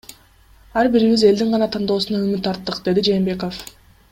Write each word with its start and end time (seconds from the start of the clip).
Ар 0.81 0.87
бирибиз 0.95 1.25
элдин 1.31 1.53
гана 1.57 1.67
тандоосуна 1.75 2.23
үмүт 2.29 2.51
арттык,— 2.53 2.81
деди 2.89 3.05
Жээнбеков. 3.11 3.65